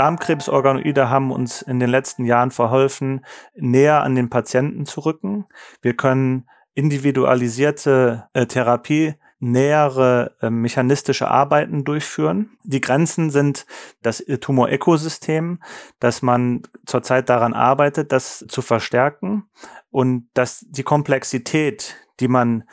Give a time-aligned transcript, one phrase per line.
[0.00, 3.22] Darmkrebsorganoide haben uns in den letzten Jahren verholfen,
[3.54, 5.44] näher an den Patienten zu rücken.
[5.82, 12.56] Wir können individualisierte äh, Therapie nähere äh, mechanistische Arbeiten durchführen.
[12.62, 13.66] Die Grenzen sind
[14.00, 15.60] das Tumorökosystem,
[15.98, 19.50] dass man zurzeit daran arbeitet, das zu verstärken
[19.90, 22.64] und dass die Komplexität, die man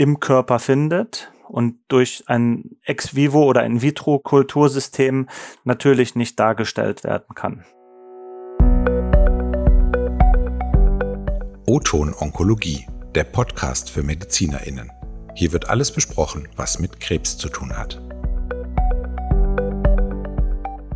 [0.00, 5.28] im Körper findet und durch ein Ex vivo oder In vitro Kultursystem
[5.64, 7.66] natürlich nicht dargestellt werden kann.
[11.66, 14.90] O-Ton Onkologie, der Podcast für Medizinerinnen.
[15.34, 18.00] Hier wird alles besprochen, was mit Krebs zu tun hat.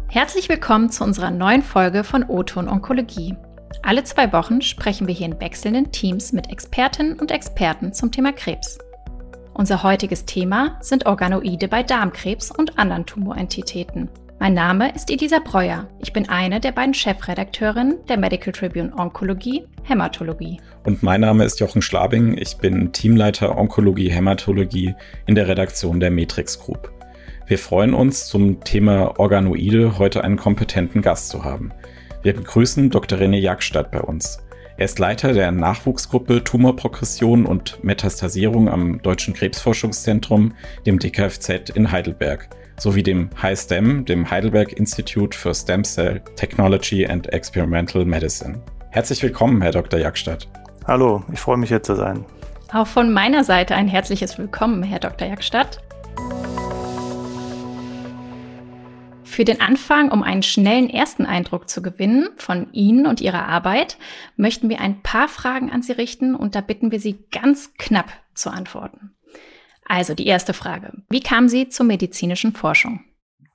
[0.09, 3.37] Herzlich willkommen zu unserer neuen Folge von O-Ton Onkologie.
[3.83, 8.33] Alle zwei Wochen sprechen wir hier in wechselnden Teams mit Expertinnen und Experten zum Thema
[8.33, 8.79] Krebs.
[9.57, 14.09] Unser heutiges Thema sind Organoide bei Darmkrebs und anderen Tumorentitäten.
[14.41, 15.87] Mein Name ist Elisa Breuer.
[16.01, 20.61] Ich bin eine der beiden Chefredakteurinnen der Medical Tribune Onkologie, Hämatologie.
[20.83, 22.37] Und mein Name ist Jochen Schlabing.
[22.37, 26.91] Ich bin Teamleiter Onkologie, Hämatologie in der Redaktion der Matrix Group.
[27.47, 31.71] Wir freuen uns, zum Thema Organoide heute einen kompetenten Gast zu haben.
[32.23, 33.21] Wir begrüßen Dr.
[33.21, 34.44] René Jagstadt bei uns.
[34.77, 40.53] Er ist Leiter der Nachwuchsgruppe Tumorprogression und Metastasierung am Deutschen Krebsforschungszentrum,
[40.85, 47.33] dem DKFZ in Heidelberg sowie dem HiSTEM, dem Heidelberg Institute for Stem Cell Technology and
[47.33, 48.61] Experimental Medicine.
[48.91, 50.01] Herzlich willkommen, Herr Dr.
[50.01, 50.49] Jagstadt.
[50.89, 52.25] Hallo, ich freue mich hier zu sein.
[52.73, 55.29] Auch von meiner Seite ein herzliches Willkommen, Herr Dr.
[55.29, 55.79] Jagstadt.
[59.35, 63.99] Für den Anfang, um einen schnellen ersten Eindruck zu gewinnen von Ihnen und Ihrer Arbeit,
[64.37, 68.13] möchten wir ein paar Fragen an Sie richten und da bitten wir Sie ganz knapp
[68.35, 69.17] zu antworten.
[69.87, 70.93] Also die erste Frage.
[71.11, 73.01] Wie kam sie zur medizinischen Forschung?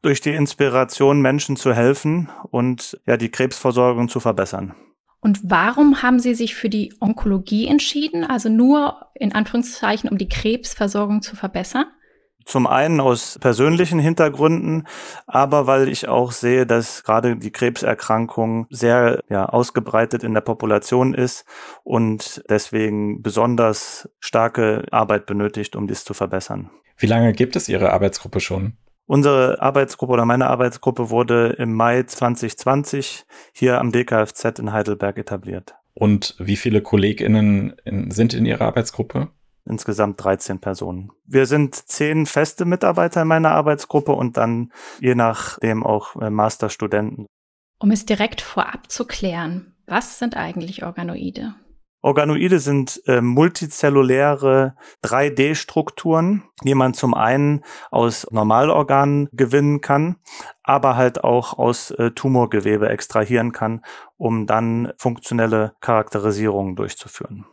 [0.02, 4.76] Durch die Inspiration, Menschen zu helfen und ja, die Krebsversorgung zu verbessern.
[5.22, 8.26] Und warum haben Sie sich für die Onkologie entschieden?
[8.26, 11.86] Also nur in Anführungszeichen, um die Krebsversorgung zu verbessern?
[12.50, 14.88] Zum einen aus persönlichen Hintergründen,
[15.28, 21.14] aber weil ich auch sehe, dass gerade die Krebserkrankung sehr ja, ausgebreitet in der Population
[21.14, 21.46] ist
[21.84, 26.72] und deswegen besonders starke Arbeit benötigt, um dies zu verbessern.
[26.98, 28.74] Wie lange gibt es Ihre Arbeitsgruppe schon?
[29.06, 35.76] Unsere Arbeitsgruppe oder meine Arbeitsgruppe wurde im Mai 2020 hier am DKFZ in Heidelberg etabliert.
[35.94, 37.76] Und wie viele KollegInnen
[38.10, 39.28] sind in Ihrer Arbeitsgruppe?
[39.70, 41.12] Insgesamt 13 Personen.
[41.26, 47.26] Wir sind zehn feste Mitarbeiter in meiner Arbeitsgruppe und dann je nachdem auch äh, Masterstudenten.
[47.80, 51.56] Um es direkt vorab zu klären, was sind eigentlich Organoide?
[52.02, 60.16] Organoide sind äh, multizelluläre 3D-Strukturen, die man zum einen aus Normalorganen gewinnen kann,
[60.64, 63.82] aber halt auch aus äh, Tumorgewebe extrahieren kann,
[64.18, 67.46] um dann funktionelle Charakterisierungen durchzuführen.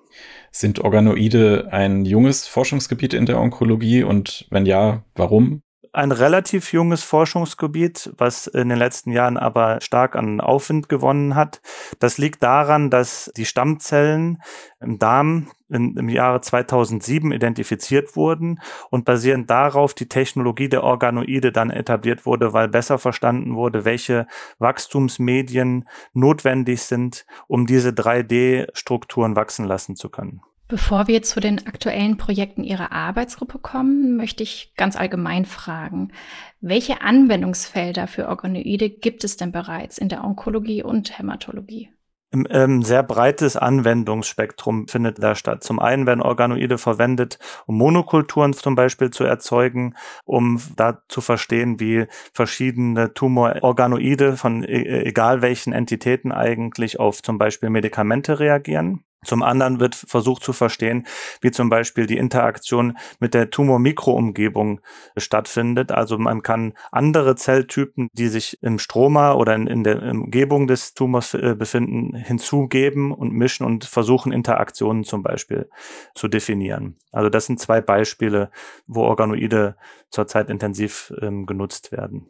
[0.53, 5.63] Sind Organoide ein junges Forschungsgebiet in der Onkologie und wenn ja, warum?
[5.97, 11.63] Ein relativ junges Forschungsgebiet, was in den letzten Jahren aber stark an Aufwind gewonnen hat.
[12.01, 14.43] Das liegt daran, dass die Stammzellen
[14.79, 21.51] im Darm in, im Jahre 2007 identifiziert wurden und basierend darauf die Technologie der Organoide
[21.51, 24.27] dann etabliert wurde, weil besser verstanden wurde, welche
[24.59, 30.43] Wachstumsmedien notwendig sind, um diese 3D-Strukturen wachsen lassen zu können.
[30.69, 36.13] Bevor wir zu den aktuellen Projekten Ihrer Arbeitsgruppe kommen, möchte ich ganz allgemein fragen,
[36.61, 41.91] welche Anwendungsfelder für Organoide gibt es denn bereits in der Onkologie und Hämatologie?
[42.33, 45.63] Ein ähm, sehr breites Anwendungsspektrum findet da statt.
[45.63, 49.95] Zum einen werden Organoide verwendet, um Monokulturen zum Beispiel zu erzeugen,
[50.25, 57.39] um da zu verstehen, wie verschiedene Tumororganoide von e egal welchen Entitäten eigentlich auf zum
[57.39, 59.06] Beispiel Medikamente reagieren.
[59.27, 61.07] Zum anderen wird versucht zu verstehen,
[61.41, 64.81] wie zum Beispiel die Interaktion mit der Tumormikroumgebung
[65.17, 65.91] stattfindet.
[65.91, 70.95] Also man kann andere Zelltypen, die sich im Stroma oder in, in der Umgebung des
[70.95, 75.69] Tumors äh, befinden, hinzugeben und mischen und versuchen, Interaktionen zum Beispiel
[76.15, 76.97] zu definieren.
[77.11, 78.51] Also das sind zwei Beispiele,
[78.87, 79.77] wo Organoide
[80.11, 82.29] zurzeit intensiv ähm, genutzt werden.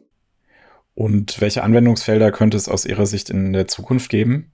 [0.95, 4.51] Und welche Anwendungsfelder könnte es aus Ihrer Sicht in der Zukunft geben?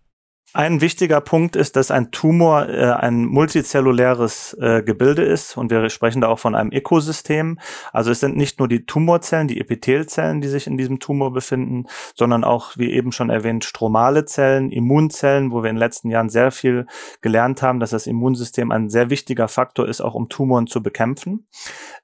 [0.56, 5.90] Ein wichtiger Punkt ist, dass ein Tumor äh, ein multizelluläres äh, Gebilde ist und wir
[5.90, 7.58] sprechen da auch von einem Ökosystem.
[7.92, 11.88] Also es sind nicht nur die Tumorzellen, die Epithelzellen, die sich in diesem Tumor befinden,
[12.14, 16.30] sondern auch, wie eben schon erwähnt, stromale Zellen, Immunzellen, wo wir in den letzten Jahren
[16.30, 16.86] sehr viel
[17.22, 21.48] gelernt haben, dass das Immunsystem ein sehr wichtiger Faktor ist, auch um Tumoren zu bekämpfen.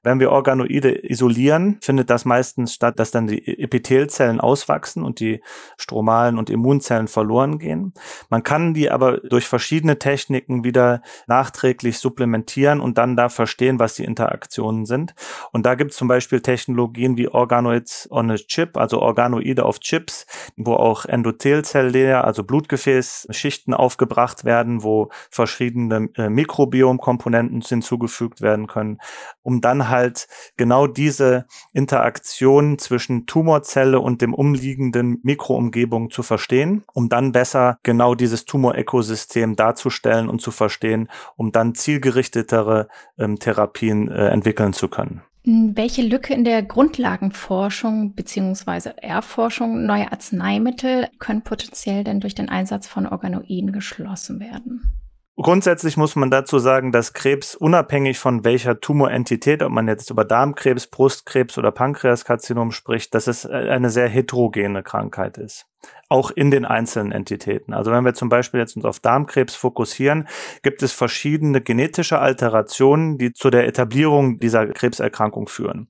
[0.02, 5.40] Wenn wir Organoide isolieren, findet das meistens statt, dass dann die Epithelzellen auswachsen und die
[5.76, 7.94] stromalen und Immunzellen verloren gehen.
[8.28, 13.78] Man man kann die aber durch verschiedene Techniken wieder nachträglich supplementieren und dann da verstehen,
[13.78, 15.14] was die Interaktionen sind.
[15.52, 19.80] Und da gibt es zum Beispiel Technologien wie Organoids on a Chip, also Organoide auf
[19.80, 20.26] Chips,
[20.56, 29.00] wo auch Endothelzelllayer, also Blutgefäßschichten aufgebracht werden, wo verschiedene äh, Mikrobiomkomponenten hinzugefügt werden können,
[29.42, 31.44] um dann halt genau diese
[31.74, 38.44] Interaktion zwischen Tumorzelle und dem umliegenden Mikroumgebung zu verstehen, um dann besser genau diese dieses
[38.44, 42.88] Tumorökosystem darzustellen und zu verstehen, um dann zielgerichtetere
[43.18, 45.22] ähm, Therapien äh, entwickeln zu können.
[45.42, 48.90] Welche Lücke in der Grundlagenforschung bzw.
[48.98, 55.00] Erforschung neuer Arzneimittel können potenziell denn durch den Einsatz von Organoiden geschlossen werden?
[55.36, 60.26] Grundsätzlich muss man dazu sagen, dass Krebs unabhängig von welcher Tumorentität, ob man jetzt über
[60.26, 65.69] Darmkrebs, Brustkrebs oder Pankreaskarzinom spricht, dass es eine sehr heterogene Krankheit ist
[66.10, 67.72] auch in den einzelnen Entitäten.
[67.72, 70.26] Also wenn wir zum Beispiel jetzt uns auf Darmkrebs fokussieren,
[70.62, 75.88] gibt es verschiedene genetische Alterationen, die zu der Etablierung dieser Krebserkrankung führen.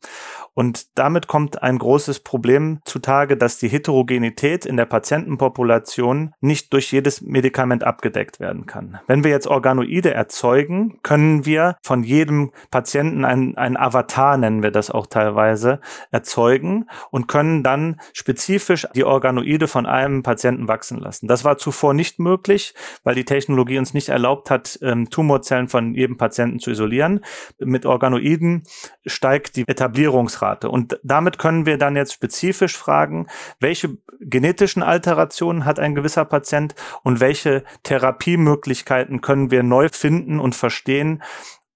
[0.52, 6.92] Und damit kommt ein großes Problem zutage, dass die Heterogenität in der Patientenpopulation nicht durch
[6.92, 8.98] jedes Medikament abgedeckt werden kann.
[9.06, 14.70] Wenn wir jetzt Organoide erzeugen, können wir von jedem Patienten ein, ein Avatar, nennen wir
[14.70, 21.26] das auch teilweise, erzeugen und können dann spezifisch die Organoide von einem Patienten wachsen lassen.
[21.26, 22.74] Das war zuvor nicht möglich,
[23.04, 27.20] weil die Technologie uns nicht erlaubt hat, ähm, Tumorzellen von jedem Patienten zu isolieren.
[27.58, 28.64] Mit Organoiden
[29.06, 30.68] steigt die Etablierungsrate.
[30.68, 33.26] Und damit können wir dann jetzt spezifisch fragen,
[33.58, 40.54] welche genetischen Alterationen hat ein gewisser Patient und welche Therapiemöglichkeiten können wir neu finden und
[40.54, 41.22] verstehen,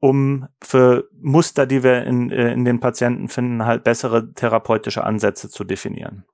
[0.04, 5.48] um für Muster, die wir in, äh, in den Patienten finden, halt bessere therapeutische Ansätze
[5.48, 6.26] zu definieren.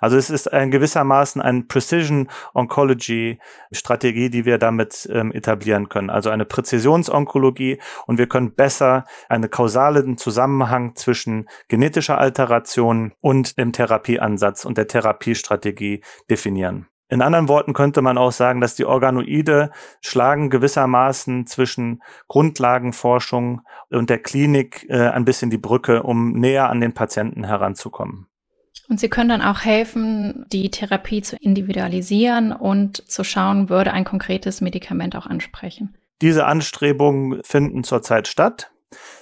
[0.00, 3.40] Also es ist ein gewissermaßen ein Precision Oncology
[3.72, 6.08] Strategie, die wir damit ähm, etablieren können.
[6.08, 13.72] Also eine Präzisionsonkologie und wir können besser einen kausalen Zusammenhang zwischen genetischer Alteration und dem
[13.72, 16.86] Therapieansatz und der Therapiestrategie definieren.
[17.08, 19.70] In anderen Worten könnte man auch sagen, dass die Organoide
[20.00, 23.60] schlagen gewissermaßen zwischen Grundlagenforschung
[23.90, 28.26] und der Klinik äh, ein bisschen die Brücke, um näher an den Patienten heranzukommen.
[28.88, 34.04] Und Sie können dann auch helfen, die Therapie zu individualisieren und zu schauen, würde ein
[34.04, 35.96] konkretes Medikament auch ansprechen.
[36.22, 38.70] Diese Anstrebungen finden zurzeit statt.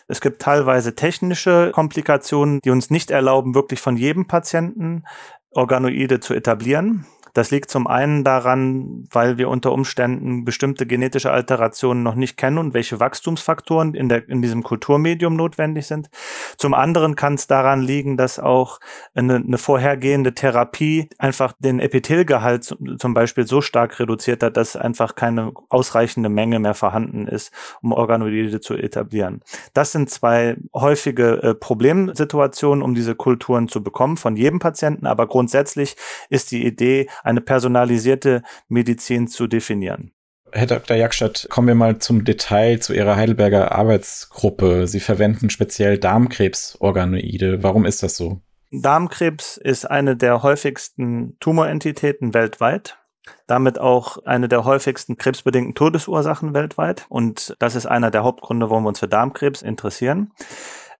[0.06, 5.04] Es gibt teilweise technische Komplikationen, die uns nicht erlauben, wirklich von jedem Patienten
[5.50, 7.06] Organoide zu etablieren.
[7.34, 12.58] Das liegt zum einen daran, weil wir unter Umständen bestimmte genetische Alterationen noch nicht kennen
[12.58, 16.08] und welche Wachstumsfaktoren in, der, in diesem Kulturmedium notwendig sind.
[16.56, 18.78] Zum anderen kann es daran liegen, dass auch
[19.14, 25.16] eine, eine vorhergehende Therapie einfach den Epithelgehalt zum Beispiel so stark reduziert hat, dass einfach
[25.16, 27.52] keine ausreichende Menge mehr vorhanden ist,
[27.82, 29.42] um Organoide zu etablieren.
[29.72, 35.26] Das sind zwei häufige äh, Problemsituationen, um diese Kulturen zu bekommen von jedem Patienten, aber
[35.26, 35.96] grundsätzlich
[36.30, 40.12] ist die Idee, eine personalisierte Medizin zu definieren.
[40.52, 40.96] Herr Dr.
[40.96, 44.86] Jakstadt, kommen wir mal zum Detail zu Ihrer Heidelberger Arbeitsgruppe.
[44.86, 47.64] Sie verwenden speziell Darmkrebsorganoide.
[47.64, 48.40] Warum ist das so?
[48.70, 52.98] Darmkrebs ist eine der häufigsten Tumorentitäten weltweit.
[53.46, 57.06] Damit auch eine der häufigsten krebsbedingten Todesursachen weltweit.
[57.08, 60.32] Und das ist einer der Hauptgründe, warum wir uns für Darmkrebs interessieren.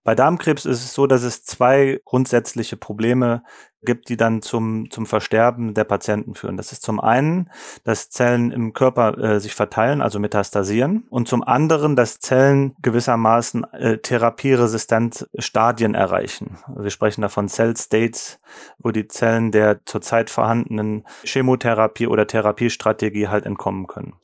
[0.05, 3.43] Bei Darmkrebs ist es so, dass es zwei grundsätzliche Probleme
[3.85, 6.57] gibt, die dann zum, zum Versterben der Patienten führen.
[6.57, 7.51] Das ist zum einen,
[7.85, 13.65] dass Zellen im Körper äh, sich verteilen, also metastasieren, und zum anderen, dass Zellen gewissermaßen
[13.73, 16.59] äh, therapieresistent Stadien erreichen.
[16.75, 18.41] Wir sprechen davon Cell States,
[18.79, 24.15] wo die Zellen der zurzeit vorhandenen Chemotherapie oder Therapiestrategie halt entkommen können.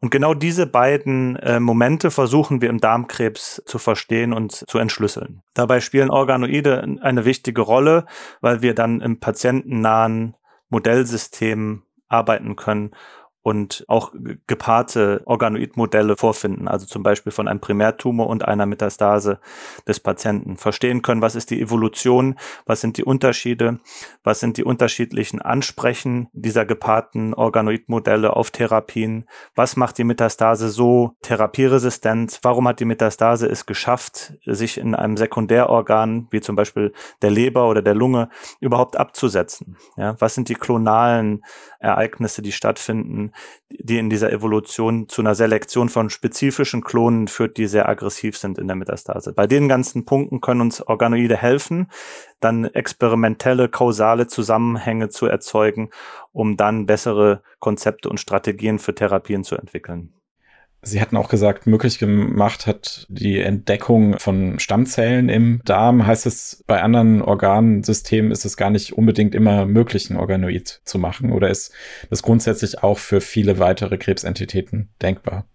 [0.00, 5.42] Und genau diese beiden äh, Momente versuchen wir im Darmkrebs zu verstehen und zu entschlüsseln.
[5.54, 8.06] Dabei spielen Organoide eine wichtige Rolle,
[8.40, 10.36] weil wir dann im patientennahen
[10.68, 12.92] Modellsystem arbeiten können
[13.42, 14.12] und auch
[14.46, 19.40] gepaarte Organoidmodelle vorfinden, also zum Beispiel von einem Primärtumor und einer Metastase
[19.86, 20.56] des Patienten.
[20.56, 23.78] Verstehen können, was ist die Evolution, was sind die Unterschiede,
[24.24, 31.16] was sind die unterschiedlichen Ansprechen dieser gepaarten Organoidmodelle auf Therapien, was macht die Metastase so
[31.22, 36.92] therapieresistent, warum hat die Metastase es geschafft, sich in einem Sekundärorgan, wie zum Beispiel
[37.22, 38.28] der Leber oder der Lunge,
[38.60, 39.76] überhaupt abzusetzen.
[39.96, 41.44] Ja, was sind die klonalen
[41.80, 43.32] Ereignisse, die stattfinden,
[43.70, 48.58] die in dieser Evolution zu einer Selektion von spezifischen Klonen führt, die sehr aggressiv sind
[48.58, 49.32] in der Metastase.
[49.32, 51.90] Bei den ganzen Punkten können uns Organoide helfen,
[52.40, 55.90] dann experimentelle, kausale Zusammenhänge zu erzeugen,
[56.32, 60.14] um dann bessere Konzepte und Strategien für Therapien zu entwickeln.
[60.80, 66.06] Sie hatten auch gesagt, möglich gemacht hat die Entdeckung von Stammzellen im Darm.
[66.06, 70.98] Heißt es, bei anderen Organsystemen ist es gar nicht unbedingt immer möglich, ein Organoid zu
[70.98, 71.32] machen?
[71.32, 71.72] Oder ist
[72.10, 75.46] das grundsätzlich auch für viele weitere Krebsentitäten denkbar?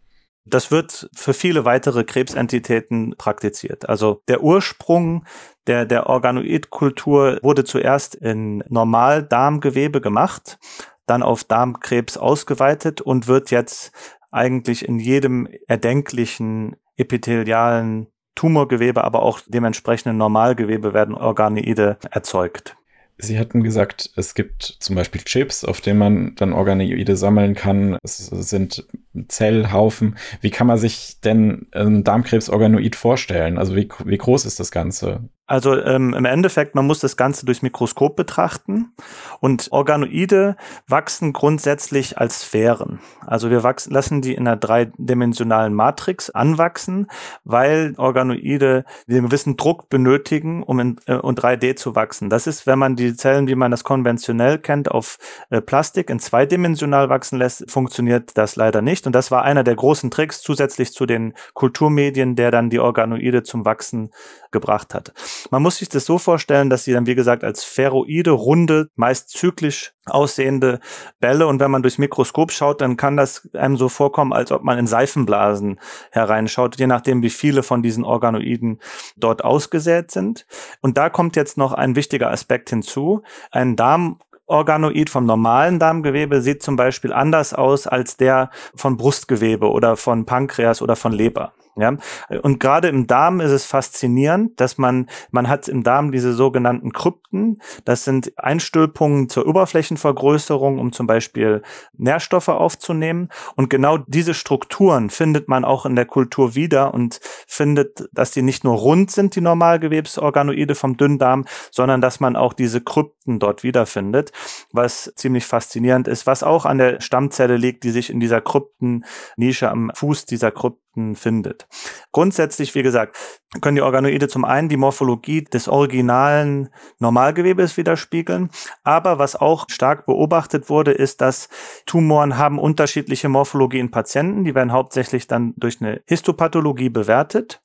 [0.46, 3.88] Das wird für viele weitere Krebsentitäten praktiziert.
[3.88, 5.25] Also der Ursprung
[5.68, 10.60] der, der Organoidkultur wurde zuerst in Normaldarmgewebe gemacht,
[11.06, 13.94] dann auf Darmkrebs ausgeweitet und wird jetzt
[14.34, 22.75] eigentlich in jedem erdenklichen epithelialen Tumorgewebe, aber auch dementsprechenden Normalgewebe werden Organoide erzeugt.
[23.18, 27.98] Sie hatten gesagt, es gibt zum Beispiel Chips, auf denen man dann Organoide sammeln kann.
[28.02, 28.88] Es sind
[29.28, 30.18] Zellhaufen.
[30.42, 33.60] Wie kann man sich denn ein Darmkrebsorganoid vorstellen?
[33.60, 35.30] Also wie, wie groß ist das Ganze?
[35.46, 38.94] Also ähm, im Endeffekt, man muss das Ganze durchs Mikroskop betrachten
[39.42, 40.56] und Organoide
[40.88, 43.00] wachsen grundsätzlich als Sphären.
[43.26, 47.08] Also wir wachsen, lassen die in einer dreidimensionalen Matrix anwachsen,
[47.44, 52.30] weil Organoide einen gewissen Druck benötigen, um in, äh, um 3D zu wachsen.
[52.30, 55.18] Das ist, wenn man die Zellen, wie man das konventionell kennt, auf
[55.50, 59.06] äh, Plastik in zweidimensional wachsen lässt, funktioniert das leider nicht.
[59.08, 63.44] Und das war einer der großen Tricks zusätzlich zu den Kulturmedien, der dann die Organoide
[63.44, 64.10] zum Wachsen
[64.53, 65.12] gebracht hat.
[65.51, 69.29] Man muss sich das so vorstellen, dass sie dann, wie gesagt, als Ferroide, runde, meist
[69.31, 70.79] zyklisch aussehende
[71.19, 74.63] Bälle und wenn man durchs Mikroskop schaut, dann kann das einem so vorkommen, als ob
[74.63, 75.79] man in Seifenblasen
[76.12, 78.79] hereinschaut, je nachdem, wie viele von diesen Organoiden
[79.17, 80.45] dort ausgesät sind.
[80.81, 83.24] Und da kommt jetzt noch ein wichtiger Aspekt hinzu.
[83.51, 89.69] Ein Darm Organoid vom normalen Darmgewebe sieht zum Beispiel anders aus als der von Brustgewebe
[89.69, 91.53] oder von Pankreas oder von Leber.
[91.75, 91.98] Ja,
[92.44, 96.92] und gerade im Darm ist es faszinierend, dass man, man hat im Darm diese sogenannten
[96.92, 97.62] Krypten.
[97.84, 101.63] Das sind Einstülpungen zur Oberflächenvergrößerung, um zum Beispiel
[101.98, 103.30] Nährstoffe aufzunehmen.
[103.56, 108.44] Und genau diese Strukturen findet man auch in der Kultur wieder und findet, dass die
[108.44, 113.63] nicht nur rund sind, die Normalgewebsorganoide vom Dünndarm, sondern dass man auch diese Krypten dort
[113.63, 114.32] wiederfindet,
[114.72, 119.72] was ziemlich faszinierend ist, was auch an der Stammzelle liegt, die sich in dieser Kryptennische
[119.72, 120.83] am Fuß dieser Krypten
[121.16, 121.68] findet.
[122.12, 123.18] Grundsätzlich, wie gesagt,
[123.62, 126.70] können die Organoide zum einen die Morphologie des originalen
[127.00, 128.50] Normalgewebes widerspiegeln,
[128.84, 131.50] aber was auch stark beobachtet wurde, ist, dass
[131.86, 137.62] Tumoren haben unterschiedliche Morphologie in Patienten, die werden hauptsächlich dann durch eine Histopathologie bewertet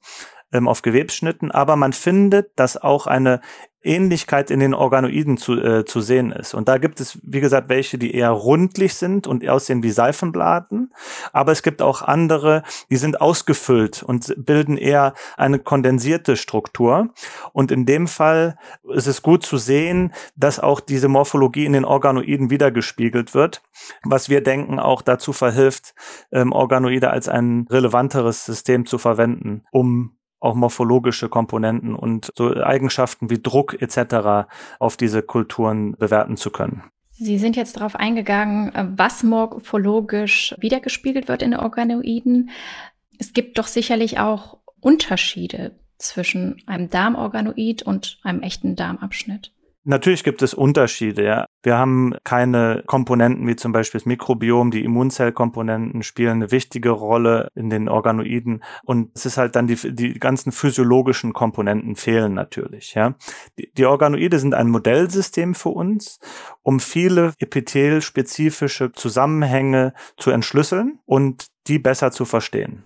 [0.53, 3.41] ähm, auf Gewebsschnitten, aber man findet, dass auch eine
[3.83, 6.53] Ähnlichkeit in den Organoiden zu, äh, zu sehen ist.
[6.53, 10.93] Und da gibt es, wie gesagt, welche, die eher rundlich sind und aussehen wie Seifenbladen.
[11.33, 17.11] Aber es gibt auch andere, die sind ausgefüllt und bilden eher eine kondensierte Struktur.
[17.53, 18.59] Und in dem Fall
[18.93, 23.63] ist es gut zu sehen, dass auch diese Morphologie in den Organoiden wiedergespiegelt wird,
[24.03, 25.95] was wir denken auch dazu verhilft,
[26.33, 33.31] ähm, Organoide als ein relevanteres System zu verwenden, um auch morphologische Komponenten und so Eigenschaften
[33.31, 34.49] wie Druck etc.
[34.79, 36.85] auf diese Kulturen bewerten zu können.
[37.13, 42.51] Sie sind jetzt darauf eingegangen, was morphologisch wiedergespiegelt wird in den Organoiden.
[43.19, 49.53] Es gibt doch sicherlich auch Unterschiede zwischen einem Darmorganoid und einem echten Darmabschnitt.
[49.85, 51.25] Natürlich gibt es Unterschiede.
[51.25, 51.47] Ja.
[51.63, 57.49] Wir haben keine Komponenten wie zum Beispiel das Mikrobiom, die Immunzellkomponenten spielen eine wichtige Rolle
[57.55, 62.95] in den Organoiden und es ist halt dann die, die ganzen physiologischen Komponenten fehlen natürlich.
[62.95, 63.15] Ja.
[63.59, 66.19] Die, die Organoide sind ein Modellsystem für uns,
[66.63, 72.85] um viele epithelspezifische Zusammenhänge zu entschlüsseln und die besser zu verstehen.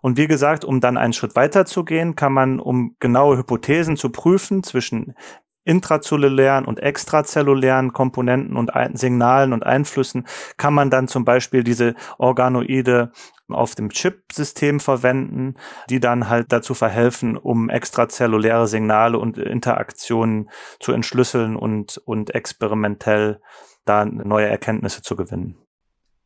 [0.00, 3.96] Und wie gesagt, um dann einen Schritt weiter zu gehen, kann man, um genaue Hypothesen
[3.96, 5.14] zu prüfen zwischen
[5.64, 13.12] intrazellulären und extrazellulären Komponenten und Signalen und Einflüssen kann man dann zum Beispiel diese Organoide
[13.48, 15.54] auf dem Chip-System verwenden,
[15.90, 23.40] die dann halt dazu verhelfen, um extrazelluläre Signale und Interaktionen zu entschlüsseln und, und experimentell
[23.84, 25.63] da neue Erkenntnisse zu gewinnen.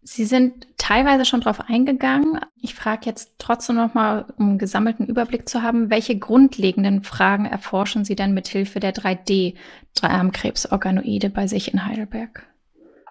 [0.03, 2.41] Sie sind teilweise schon darauf eingegangen.
[2.61, 8.05] Ich frage jetzt trotzdem nochmal, um einen gesammelten Überblick zu haben, welche grundlegenden Fragen erforschen
[8.05, 12.47] Sie denn mithilfe der 3D-Darmkrebsorganoide bei sich in Heidelberg?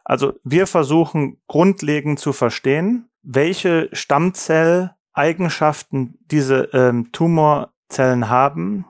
[0.06, 8.86] Also wir versuchen grundlegend zu verstehen, welche Stammzelleigenschaften diese ähm, Tumorzellen haben,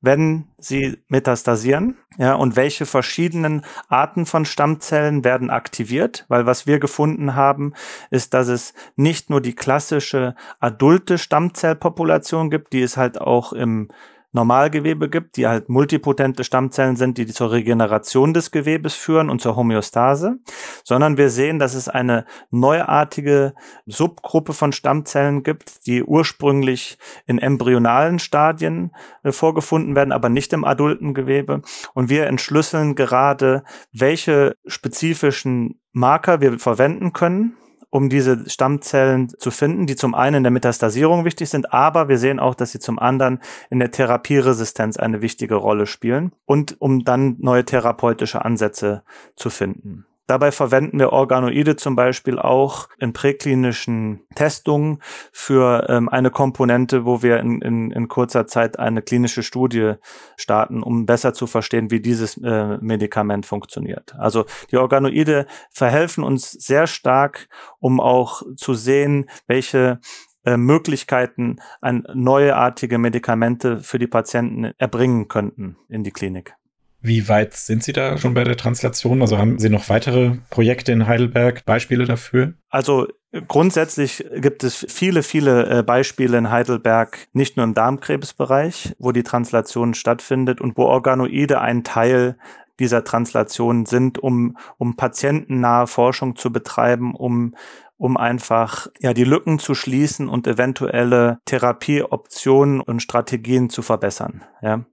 [0.00, 6.78] wenn sie metastasieren, ja, und welche verschiedenen Arten von Stammzellen werden aktiviert, weil was wir
[6.78, 7.74] gefunden haben,
[8.10, 13.88] ist, dass es nicht nur die klassische adulte Stammzellpopulation gibt, die es halt auch im
[14.32, 19.56] Normalgewebe gibt, die halt multipotente Stammzellen sind, die zur Regeneration des Gewebes führen und zur
[19.56, 20.36] Homöostase,
[20.84, 23.54] sondern wir sehen, dass es eine neuartige
[23.86, 28.92] Subgruppe von Stammzellen gibt, die ursprünglich in embryonalen Stadien
[29.22, 31.62] äh, vorgefunden werden, aber nicht im adulten Gewebe.
[31.94, 37.56] Und wir entschlüsseln gerade, welche spezifischen Marker wir verwenden können,
[37.90, 42.18] um diese Stammzellen zu finden, die zum einen in der Metastasierung wichtig sind, aber wir
[42.18, 43.40] sehen auch, dass sie zum anderen
[43.70, 49.02] in der Therapieresistenz eine wichtige Rolle spielen und um dann neue therapeutische Ansätze
[49.36, 50.07] zu finden.
[50.28, 57.22] Dabei verwenden wir Organoide zum Beispiel auch in präklinischen Testungen für ähm, eine Komponente, wo
[57.22, 59.94] wir in, in, in kurzer Zeit eine klinische Studie
[60.36, 64.14] starten, um besser zu verstehen, wie dieses äh, Medikament funktioniert.
[64.16, 69.98] Also die Organoide verhelfen uns sehr stark, um auch zu sehen, welche
[70.44, 76.57] äh, Möglichkeiten an neuartige Medikamente für die Patienten erbringen könnten in die Klinik.
[77.00, 79.22] Wie weit sind Sie da schon bei der Translation?
[79.22, 82.54] Also haben Sie noch weitere Projekte in Heidelberg, Beispiele dafür?
[82.70, 83.06] Also
[83.46, 89.22] grundsätzlich gibt es viele, viele äh, Beispiele in Heidelberg, nicht nur im Darmkrebsbereich, wo die
[89.22, 92.36] Translation stattfindet und wo Organoide ein Teil
[92.80, 97.54] dieser Translation sind, um, um patientennahe Forschung zu betreiben, um
[98.00, 104.44] um einfach ja die Lücken zu schließen und eventuelle Therapieoptionen und Strategien zu verbessern.
[104.62, 104.84] Ja,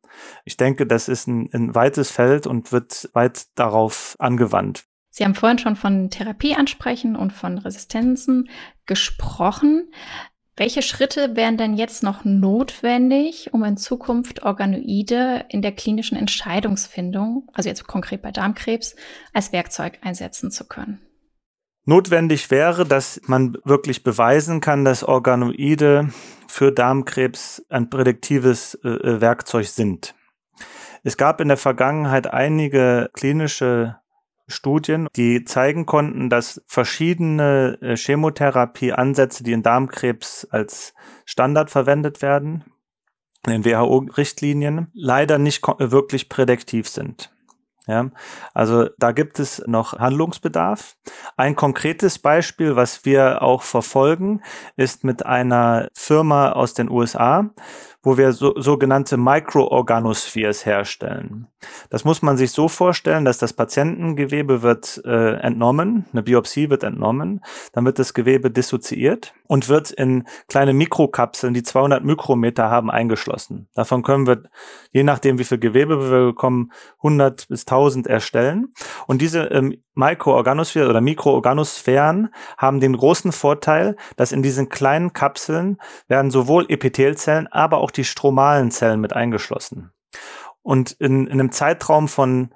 [0.44, 4.86] ich denke, das ist ein, ein weites Feld und wird weit darauf angewandt.
[5.10, 8.50] Sie haben vorhin schon von Therapieansprechen und von Resistenzen
[8.86, 9.90] gesprochen.
[10.58, 17.50] Welche Schritte wären denn jetzt noch notwendig, um in Zukunft Organoide in der klinischen Entscheidungsfindung,
[17.54, 18.96] also jetzt konkret bei Darmkrebs,
[19.34, 21.05] als Werkzeug einsetzen zu können?
[21.88, 26.10] Notwendig wäre, dass man wirklich beweisen kann, dass Organoide
[26.48, 30.16] für Darmkrebs ein prädiktives äh, äh, Werkzeug sind.
[31.04, 33.98] Es gab in der Vergangenheit einige klinische
[34.48, 40.96] Studien, die zeigen konnten, dass verschiedene äh, Chemotherapieansätze, die in Darmkrebs als
[41.26, 42.64] Standard verwendet werden,
[43.46, 47.35] in den WHO-Richtlinien, leider nicht wirklich prädiktiv sind.
[47.88, 48.10] Ja,
[48.54, 50.96] also da gibt es noch Handlungsbedarf.
[51.38, 54.42] Ein konkretes Beispiel, was wir auch verfolgen,
[54.76, 57.52] ist mit einer Firma aus den USA,
[58.06, 61.48] wo wir so, sogenannte Microorganospheres herstellen.
[61.90, 66.84] Das muss man sich so vorstellen, dass das Patientengewebe wird äh, entnommen, eine Biopsie wird
[66.84, 72.92] entnommen, dann wird das Gewebe dissoziiert und wird in kleine Mikrokapseln, die 200 Mikrometer haben,
[72.92, 73.68] eingeschlossen.
[73.74, 74.44] Davon können wir,
[74.92, 78.72] je nachdem wie viel Gewebe wir bekommen, 100 bis 1000 erstellen.
[79.08, 85.78] Und diese ähm, Mikroorganosphären oder Mikroorganosphären haben den großen Vorteil, dass in diesen kleinen Kapseln
[86.08, 89.92] werden sowohl Epithelzellen, aber auch die stromalen Zellen mit eingeschlossen.
[90.62, 92.54] Und in, in einem Zeitraum von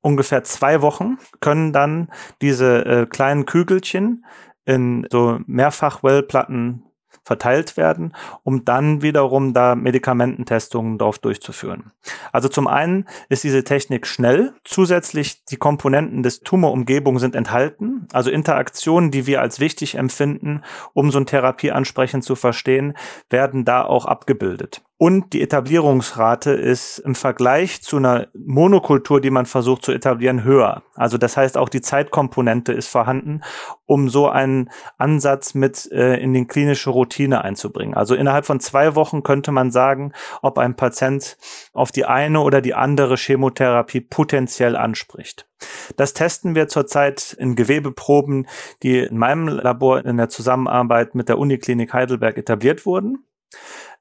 [0.00, 4.24] ungefähr zwei Wochen können dann diese äh, kleinen Kügelchen
[4.64, 6.84] in so Mehrfach-Wellplatten
[7.24, 11.92] verteilt werden, um dann wiederum da Medikamententestungen drauf durchzuführen.
[12.32, 18.30] Also zum einen ist diese Technik schnell, zusätzlich die Komponenten des Tumorumgebung sind enthalten, also
[18.30, 20.62] Interaktionen, die wir als wichtig empfinden,
[20.94, 22.94] um so ein Therapieansprechen zu verstehen,
[23.30, 24.82] werden da auch abgebildet.
[25.02, 30.84] Und die Etablierungsrate ist im Vergleich zu einer Monokultur, die man versucht zu etablieren, höher.
[30.94, 33.40] Also das heißt, auch die Zeitkomponente ist vorhanden,
[33.84, 37.94] um so einen Ansatz mit äh, in die klinische Routine einzubringen.
[37.94, 41.36] Also innerhalb von zwei Wochen könnte man sagen, ob ein Patient
[41.72, 45.48] auf die eine oder die andere Chemotherapie potenziell anspricht.
[45.96, 48.46] Das testen wir zurzeit in Gewebeproben,
[48.84, 53.26] die in meinem Labor in der Zusammenarbeit mit der Uniklinik Heidelberg etabliert wurden.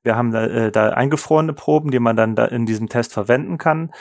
[0.04, 3.58] Wir haben da, äh, da eingefrorene Proben, die man dann da in diesem Test verwenden
[3.58, 3.92] kann.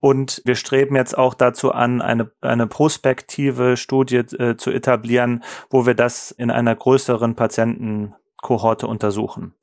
[0.00, 5.86] Und wir streben jetzt auch dazu an, eine, eine prospektive Studie äh, zu etablieren, wo
[5.86, 9.54] wir das in einer größeren Patientenkohorte untersuchen.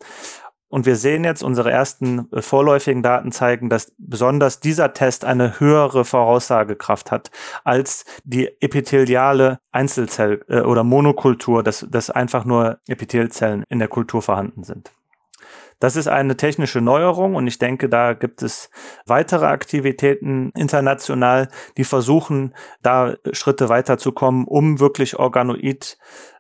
[0.68, 5.60] Und wir sehen jetzt, unsere ersten äh, vorläufigen Daten zeigen, dass besonders dieser Test eine
[5.60, 7.32] höhere Voraussagekraft hat
[7.64, 14.22] als die epitheliale Einzelzell- äh, oder Monokultur, dass, dass einfach nur Epithelzellen in der Kultur
[14.22, 14.92] vorhanden sind.
[15.80, 18.70] Das ist eine technische Neuerung und ich denke, da gibt es
[19.06, 25.98] weitere Aktivitäten international, die versuchen, da Schritte weiterzukommen, um wirklich Organoid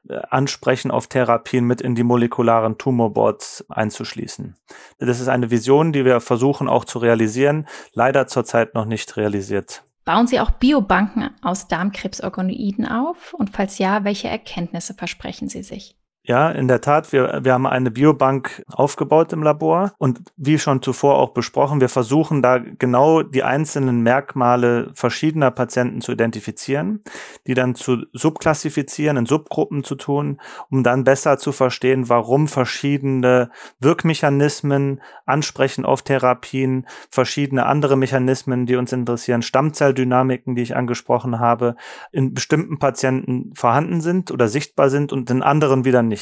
[0.07, 4.55] äh, ansprechen auf Therapien mit in die molekularen Tumorboards einzuschließen.
[4.99, 9.83] Das ist eine Vision, die wir versuchen auch zu realisieren, leider zurzeit noch nicht realisiert.
[10.05, 13.33] Bauen Sie auch Biobanken aus Darmkrebsorganoiden auf?
[13.33, 15.97] Und falls ja, welche Erkenntnisse versprechen Sie sich?
[16.27, 17.13] Ja, in der Tat.
[17.13, 21.89] Wir, wir haben eine Biobank aufgebaut im Labor und wie schon zuvor auch besprochen, wir
[21.89, 27.03] versuchen da genau die einzelnen Merkmale verschiedener Patienten zu identifizieren,
[27.45, 33.51] die dann zu subklassifizieren, in Subgruppen zu tun, um dann besser zu verstehen, warum verschiedene
[33.79, 41.75] Wirkmechanismen ansprechen auf Therapien, verschiedene andere Mechanismen, die uns interessieren, Stammzelldynamiken, die ich angesprochen habe,
[42.11, 46.14] in bestimmten Patienten vorhanden sind oder sichtbar sind und in anderen wieder nicht.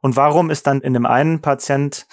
[0.00, 2.06] Und warum ist dann in dem einen Patient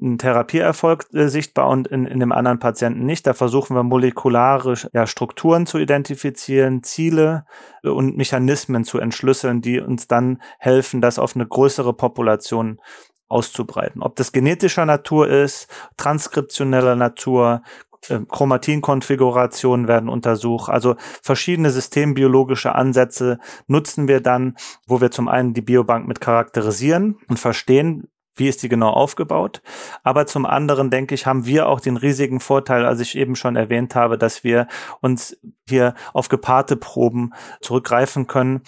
[0.00, 3.26] ein Therapieerfolg äh, sichtbar und in, in dem anderen Patienten nicht?
[3.26, 7.44] Da versuchen wir molekulare ja, Strukturen zu identifizieren, Ziele
[7.82, 12.80] äh, und Mechanismen zu entschlüsseln, die uns dann helfen, das auf eine größere Population
[13.28, 14.02] auszubreiten.
[14.02, 17.62] Ob das genetischer Natur ist, transkriptioneller Natur,
[18.08, 20.70] Chromatinkonfigurationen werden untersucht.
[20.70, 27.18] Also verschiedene systembiologische Ansätze nutzen wir dann, wo wir zum einen die Biobank mit charakterisieren
[27.28, 29.62] und verstehen, wie ist die genau aufgebaut?
[30.02, 33.56] Aber zum anderen, denke ich, haben wir auch den riesigen Vorteil, als ich eben schon
[33.56, 34.68] erwähnt habe, dass wir
[35.00, 35.36] uns
[35.68, 38.62] hier auf gepaarte Proben zurückgreifen können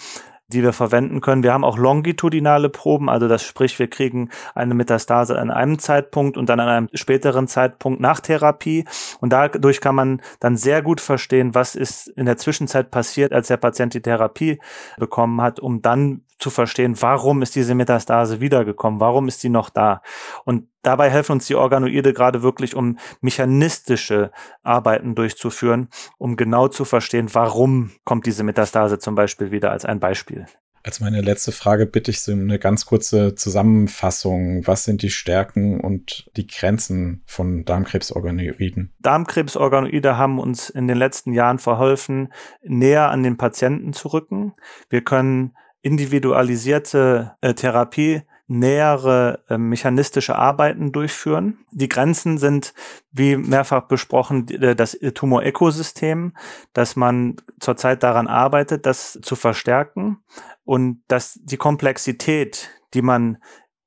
[0.47, 1.43] die wir verwenden können.
[1.43, 6.37] Wir haben auch longitudinale Proben, also das sprich, wir kriegen eine Metastase an einem Zeitpunkt
[6.37, 8.85] und dann an einem späteren Zeitpunkt nach Therapie.
[9.21, 13.47] Und dadurch kann man dann sehr gut verstehen, was ist in der Zwischenzeit passiert, als
[13.47, 14.59] der Patient die Therapie
[14.97, 19.69] bekommen hat, um dann zu verstehen, warum ist diese Metastase wiedergekommen, warum ist sie noch
[19.69, 20.01] da.
[20.43, 24.31] Und dabei helfen uns die Organoide gerade wirklich, um mechanistische
[24.63, 29.99] Arbeiten durchzuführen, um genau zu verstehen, warum kommt diese Metastase zum Beispiel wieder als ein
[29.99, 30.45] Beispiel.
[30.85, 34.67] Als meine letzte Frage bitte ich Sie um eine ganz kurze Zusammenfassung.
[34.67, 38.93] Was sind die Stärken und die Grenzen von Darmkrebsorganoiden?
[38.99, 44.53] Darmkrebsorganoide haben uns in den letzten Jahren verholfen, näher an den Patienten zu rücken.
[44.91, 51.59] Wir können individualisierte äh, Therapie nähere äh, mechanistische Arbeiten durchführen.
[51.71, 52.73] Die Grenzen sind,
[53.11, 56.35] wie mehrfach besprochen, äh, das Tumorökosystem,
[56.73, 60.17] dass man zurzeit daran arbeitet, das zu verstärken
[60.63, 63.37] und dass die Komplexität, die man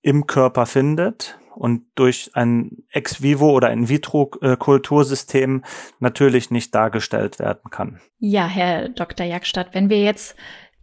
[0.01, 5.65] im Körper findet, und durch ein ex vivo oder in vitro Kultursystem
[5.99, 8.01] natürlich nicht dargestellt werden kann.
[8.21, 9.27] Ja, Herr Dr.
[9.27, 10.37] Jagstadt, wenn wir jetzt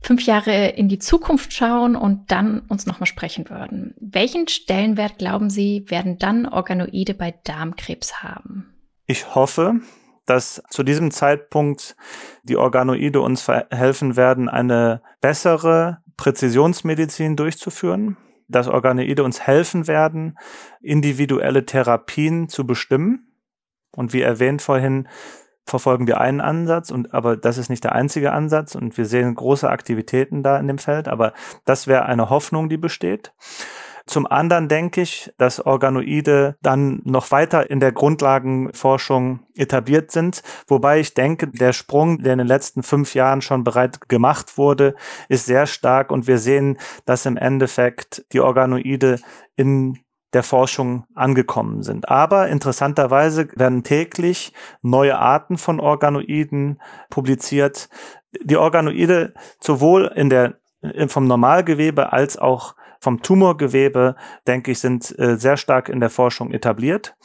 [0.05, 3.95] fünf Jahre in die Zukunft schauen und dann uns nochmal sprechen würden.
[3.99, 8.71] Welchen Stellenwert, glauben Sie, werden dann Organoide bei Darmkrebs haben?
[9.07, 9.79] Ich hoffe,
[10.27, 11.95] dass zu diesem Zeitpunkt
[12.43, 20.37] die Organoide uns helfen werden, eine bessere Präzisionsmedizin durchzuführen, dass Organoide uns helfen werden,
[20.81, 23.31] individuelle Therapien zu bestimmen.
[23.91, 25.07] Und wie erwähnt vorhin,
[25.65, 29.33] verfolgen wir einen Ansatz und aber das ist nicht der einzige Ansatz und wir sehen
[29.35, 31.33] große Aktivitäten da in dem Feld, aber
[31.65, 33.33] das wäre eine Hoffnung, die besteht.
[34.07, 40.99] Zum anderen denke ich, dass Organoide dann noch weiter in der Grundlagenforschung etabliert sind, wobei
[40.99, 44.93] ich denke, der Sprung, der in den letzten fünf Jahren schon bereit gemacht wurde,
[45.27, 49.19] ist sehr stark und wir sehen, dass im Endeffekt die Organoide
[49.55, 50.04] in
[50.35, 52.09] der Forschung angekommen sind.
[52.09, 57.89] Aber interessanterweise werden täglich neue Arten von Organoiden publiziert.
[58.43, 60.55] Die Organoide sowohl in der
[61.07, 66.51] vom Normalgewebe als auch vom Tumorgewebe, denke ich, sind äh, sehr stark in der Forschung
[66.51, 67.15] etabliert.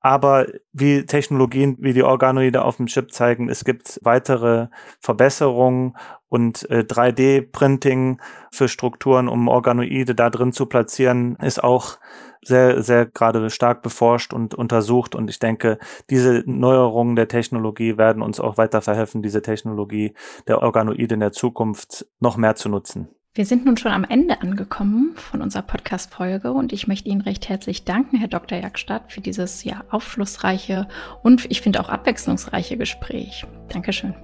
[0.00, 4.68] Aber wie Technologien wie die Organoide auf dem Chip zeigen, es gibt weitere
[5.00, 5.96] Verbesserungen
[6.28, 11.98] und äh, 3D-Printing für Strukturen, um Organoide da drin zu platzieren, ist auch
[12.42, 15.14] sehr, sehr gerade stark beforscht und untersucht.
[15.14, 15.78] Und ich denke,
[16.10, 20.14] diese Neuerungen der Technologie werden uns auch weiter verhelfen, diese Technologie
[20.46, 23.08] der Organoide in der Zukunft noch mehr zu nutzen.
[23.34, 27.48] Wir sind nun schon am Ende angekommen von unserer Podcast-Folge und ich möchte Ihnen recht
[27.48, 28.58] herzlich danken, Herr Dr.
[28.58, 30.88] Jagstadt, für dieses ja aufschlussreiche
[31.22, 33.46] und ich finde auch abwechslungsreiche Gespräch.
[33.68, 34.14] Dankeschön.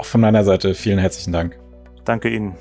[0.00, 1.58] Auch von meiner Seite vielen herzlichen Dank.
[2.06, 2.56] Danke Ihnen.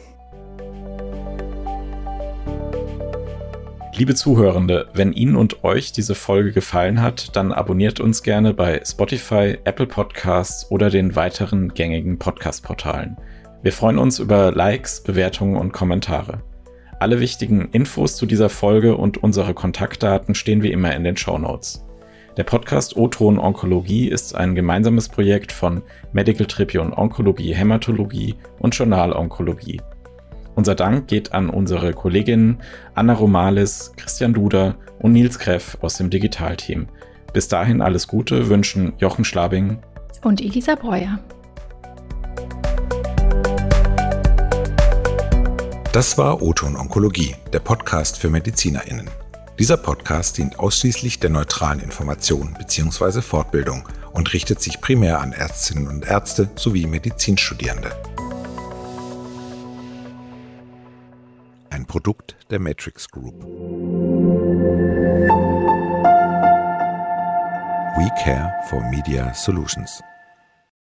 [3.95, 8.81] Liebe Zuhörende, wenn Ihnen und euch diese Folge gefallen hat, dann abonniert uns gerne bei
[8.85, 13.15] Spotify, Apple Podcasts oder den weiteren gängigen Podcast-Portalen.
[13.63, 16.43] Wir freuen uns über Likes, Bewertungen und Kommentare.
[16.99, 21.37] Alle wichtigen Infos zu dieser Folge und unsere Kontaktdaten stehen wie immer in den Show
[21.37, 21.85] Notes.
[22.39, 29.11] Der Podcast O-Ton Onkologie ist ein gemeinsames Projekt von Medical Tribune Onkologie Hämatologie und Journal
[29.11, 29.81] Onkologie.
[30.55, 32.59] Unser Dank geht an unsere Kolleginnen
[32.95, 36.87] Anna Romalis, Christian Duder und Nils Kreff aus dem Digitalteam.
[37.33, 39.79] Bis dahin alles Gute wünschen Jochen Schlabing
[40.23, 41.19] und Elisa Breuer.
[45.91, 49.09] Das war Oton Onkologie, der Podcast für MedizinerInnen.
[49.59, 53.21] Dieser Podcast dient ausschließlich der neutralen Information bzw.
[53.21, 57.91] Fortbildung und richtet sich primär an Ärztinnen und Ärzte sowie Medizinstudierende.
[61.69, 63.43] Ein Produkt der Matrix Group.
[67.97, 70.01] We care for Media Solutions.